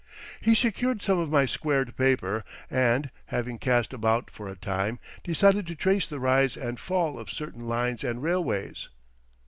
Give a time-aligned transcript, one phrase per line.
[0.41, 5.67] He secured some of my squared paper and, having cast about for a time, decided
[5.67, 8.89] to trace the rise and fall of certain lines and railways.